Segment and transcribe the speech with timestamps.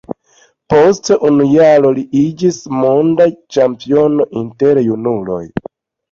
[0.73, 5.43] Post unu jaro li iĝis monda ĉampiono inter junuloj.